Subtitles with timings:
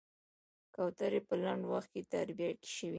[0.75, 2.89] کوترې په لنډ وخت کې تربيه شوې.